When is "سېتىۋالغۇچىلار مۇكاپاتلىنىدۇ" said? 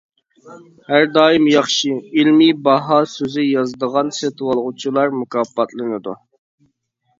4.21-6.19